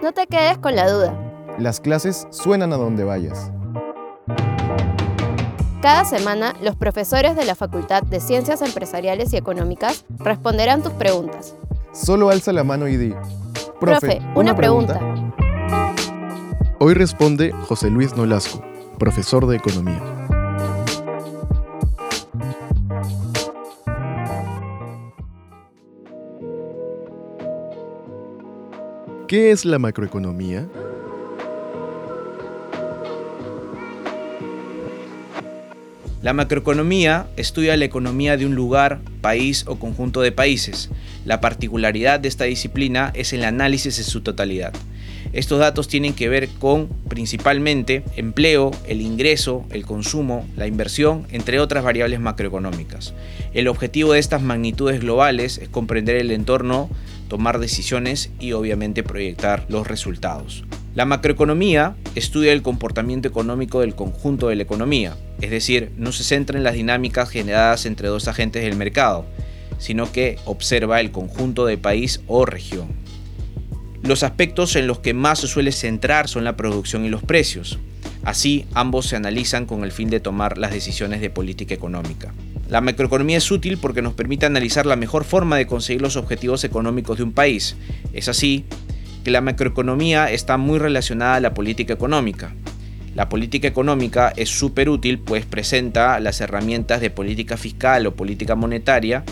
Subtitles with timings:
[0.00, 1.12] No te quedes con la duda.
[1.58, 3.50] Las clases suenan a donde vayas.
[5.82, 11.54] Cada semana, los profesores de la Facultad de Ciencias Empresariales y Económicas responderán tus preguntas.
[11.92, 13.14] Solo alza la mano y di.
[13.80, 15.00] Profe, una, pregunta.
[16.78, 18.62] Hoy responde José Luis Nolasco,
[18.98, 20.00] profesor de Economía.
[29.28, 30.66] ¿Qué es la macroeconomía?
[36.22, 40.88] La macroeconomía estudia la economía de un lugar, país o conjunto de países.
[41.26, 44.72] La particularidad de esta disciplina es el análisis en su totalidad.
[45.34, 51.60] Estos datos tienen que ver con principalmente empleo, el ingreso, el consumo, la inversión, entre
[51.60, 53.12] otras variables macroeconómicas.
[53.52, 56.88] El objetivo de estas magnitudes globales es comprender el entorno,
[57.28, 60.64] tomar decisiones y obviamente proyectar los resultados.
[60.94, 66.24] La macroeconomía estudia el comportamiento económico del conjunto de la economía, es decir, no se
[66.24, 69.24] centra en las dinámicas generadas entre dos agentes del mercado,
[69.78, 72.88] sino que observa el conjunto de país o región.
[74.02, 77.78] Los aspectos en los que más se suele centrar son la producción y los precios.
[78.28, 82.34] Así, ambos se analizan con el fin de tomar las decisiones de política económica.
[82.68, 86.62] La macroeconomía es útil porque nos permite analizar la mejor forma de conseguir los objetivos
[86.62, 87.76] económicos de un país.
[88.12, 88.66] Es así
[89.24, 92.54] que la macroeconomía está muy relacionada a la política económica.
[93.14, 98.54] La política económica es súper útil pues presenta las herramientas de política fiscal o política
[98.54, 99.24] monetaria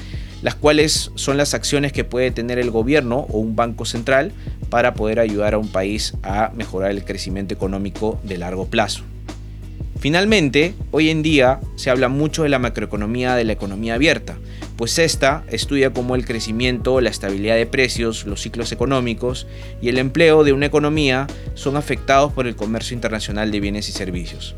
[0.43, 4.33] las cuales son las acciones que puede tener el gobierno o un banco central
[4.71, 9.05] para poder ayudar a un país a mejorar el crecimiento económico de largo plazo.
[9.99, 14.37] Finalmente, hoy en día se habla mucho de la macroeconomía de la economía abierta,
[14.77, 19.47] pues esta estudia cómo el crecimiento, la estabilidad de precios, los ciclos económicos
[19.81, 23.93] y el empleo de una economía son afectados por el comercio internacional de bienes y
[23.93, 24.55] servicios.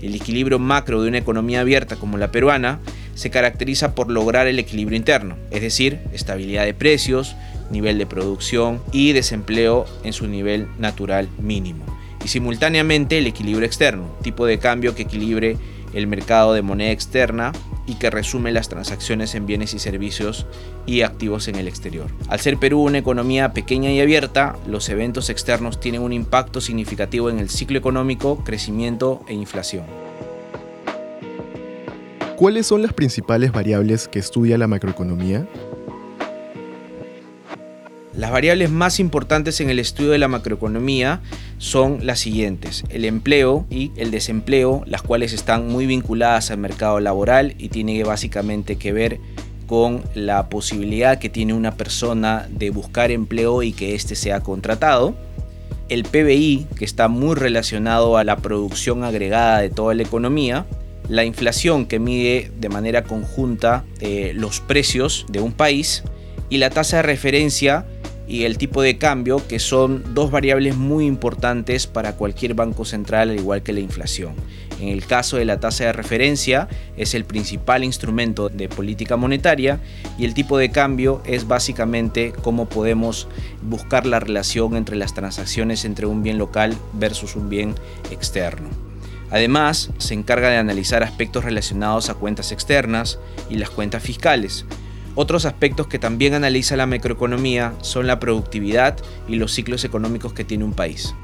[0.00, 2.80] El equilibrio macro de una economía abierta como la peruana
[3.18, 7.34] se caracteriza por lograr el equilibrio interno, es decir, estabilidad de precios,
[7.68, 11.84] nivel de producción y desempleo en su nivel natural mínimo.
[12.24, 15.56] Y simultáneamente el equilibrio externo, tipo de cambio que equilibre
[15.94, 17.50] el mercado de moneda externa
[17.88, 20.46] y que resume las transacciones en bienes y servicios
[20.86, 22.06] y activos en el exterior.
[22.28, 27.30] Al ser Perú una economía pequeña y abierta, los eventos externos tienen un impacto significativo
[27.30, 30.07] en el ciclo económico, crecimiento e inflación.
[32.38, 35.48] ¿Cuáles son las principales variables que estudia la macroeconomía?
[38.14, 41.20] Las variables más importantes en el estudio de la macroeconomía
[41.58, 47.00] son las siguientes, el empleo y el desempleo, las cuales están muy vinculadas al mercado
[47.00, 49.18] laboral y tiene básicamente que ver
[49.66, 55.16] con la posibilidad que tiene una persona de buscar empleo y que éste sea contratado.
[55.88, 60.66] El PBI, que está muy relacionado a la producción agregada de toda la economía,
[61.08, 66.04] la inflación que mide de manera conjunta eh, los precios de un país
[66.50, 67.86] y la tasa de referencia
[68.26, 73.30] y el tipo de cambio que son dos variables muy importantes para cualquier banco central
[73.30, 74.34] al igual que la inflación.
[74.80, 79.80] En el caso de la tasa de referencia es el principal instrumento de política monetaria
[80.18, 83.28] y el tipo de cambio es básicamente cómo podemos
[83.62, 87.74] buscar la relación entre las transacciones entre un bien local versus un bien
[88.10, 88.87] externo.
[89.30, 93.18] Además, se encarga de analizar aspectos relacionados a cuentas externas
[93.50, 94.64] y las cuentas fiscales.
[95.14, 98.96] Otros aspectos que también analiza la macroeconomía son la productividad
[99.26, 101.14] y los ciclos económicos que tiene un país.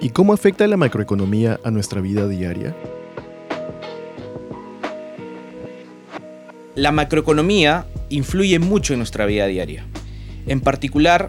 [0.00, 2.74] ¿Y cómo afecta la macroeconomía a nuestra vida diaria?
[6.74, 9.86] La macroeconomía influye mucho en nuestra vida diaria.
[10.46, 11.26] En particular,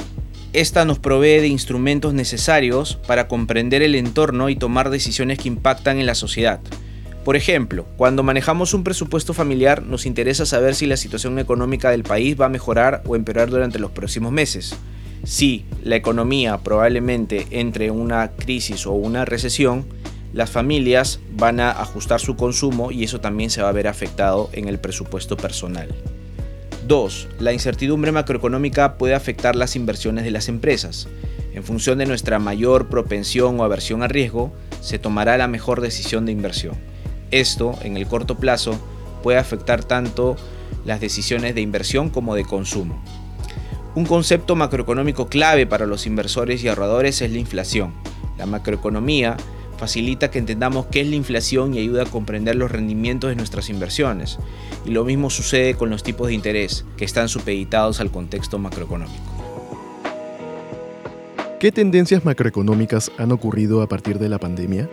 [0.56, 6.00] esta nos provee de instrumentos necesarios para comprender el entorno y tomar decisiones que impactan
[6.00, 6.62] en la sociedad.
[7.26, 12.04] Por ejemplo, cuando manejamos un presupuesto familiar nos interesa saber si la situación económica del
[12.04, 14.76] país va a mejorar o empeorar durante los próximos meses.
[15.26, 19.86] Si la economía probablemente entre en una crisis o una recesión,
[20.32, 24.50] las familias van a ajustar su consumo y eso también se va a ver afectado
[24.54, 25.90] en el presupuesto personal.
[26.88, 27.28] 2.
[27.40, 31.08] La incertidumbre macroeconómica puede afectar las inversiones de las empresas.
[31.54, 36.26] En función de nuestra mayor propensión o aversión a riesgo, se tomará la mejor decisión
[36.26, 36.76] de inversión.
[37.32, 38.80] Esto, en el corto plazo,
[39.24, 40.36] puede afectar tanto
[40.86, 43.02] las decisiones de inversión como de consumo.
[43.96, 47.94] Un concepto macroeconómico clave para los inversores y ahorradores es la inflación.
[48.38, 49.38] La macroeconomía
[49.78, 53.70] facilita que entendamos qué es la inflación y ayuda a comprender los rendimientos de nuestras
[53.70, 54.38] inversiones.
[54.86, 59.36] Y lo mismo sucede con los tipos de interés, que están supeditados al contexto macroeconómico.
[61.60, 64.90] ¿Qué tendencias macroeconómicas han ocurrido a partir de la pandemia?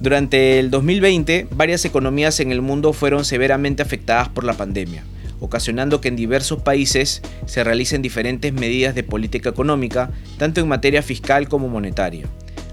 [0.00, 5.04] Durante el 2020, varias economías en el mundo fueron severamente afectadas por la pandemia,
[5.40, 11.02] ocasionando que en diversos países se realicen diferentes medidas de política económica, tanto en materia
[11.02, 12.26] fiscal como monetaria,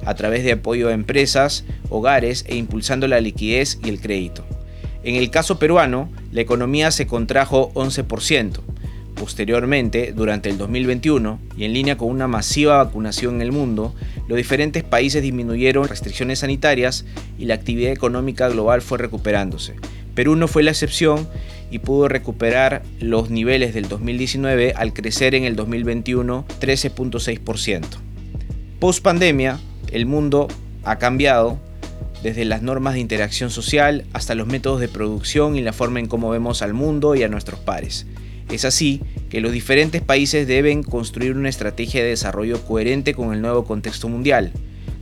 [0.06, 4.46] a través de apoyo a empresas, hogares e impulsando la liquidez y el crédito.
[5.04, 8.62] En el caso peruano, la economía se contrajo 11%,
[9.18, 13.96] Posteriormente, durante el 2021, y en línea con una masiva vacunación en el mundo,
[14.28, 17.04] los diferentes países disminuyeron restricciones sanitarias
[17.40, 19.74] y la actividad económica global fue recuperándose.
[20.14, 21.28] Perú no fue la excepción
[21.70, 27.86] y pudo recuperar los niveles del 2019 al crecer en el 2021 13.6%.
[28.80, 29.60] Post pandemia,
[29.92, 30.48] el mundo
[30.84, 31.60] ha cambiado
[32.24, 36.08] desde las normas de interacción social hasta los métodos de producción y la forma en
[36.08, 38.06] cómo vemos al mundo y a nuestros pares.
[38.50, 43.42] Es así que los diferentes países deben construir una estrategia de desarrollo coherente con el
[43.42, 44.54] nuevo contexto mundial.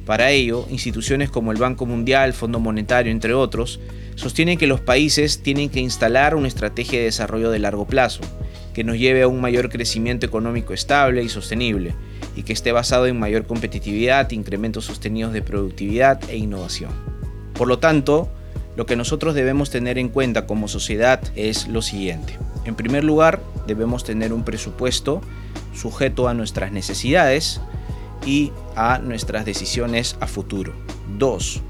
[0.06, 3.80] Para ello, instituciones como el Banco Mundial, Fondo Monetario, entre otros,
[4.14, 8.22] sostienen que los países tienen que instalar una estrategia de desarrollo de largo plazo,
[8.76, 11.96] que nos lleve a un mayor crecimiento económico estable y sostenible,
[12.36, 16.92] y que esté basado en mayor competitividad, incrementos sostenidos de productividad e innovación.
[17.54, 18.30] Por lo tanto,
[18.76, 22.38] lo que nosotros debemos tener en cuenta como sociedad es lo siguiente.
[22.66, 25.22] En primer lugar, debemos tener un presupuesto
[25.74, 27.60] sujeto a nuestras necesidades
[28.26, 30.74] y a nuestras decisiones a futuro.
[31.18, 31.62] Dos,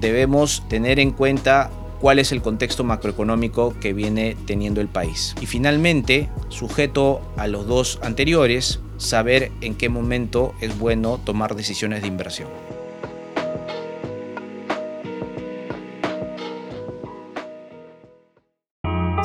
[0.00, 1.70] debemos tener en cuenta
[2.00, 5.34] cuál es el contexto macroeconómico que viene teniendo el país.
[5.40, 12.02] Y finalmente, sujeto a los dos anteriores, saber en qué momento es bueno tomar decisiones
[12.02, 12.75] de inversión.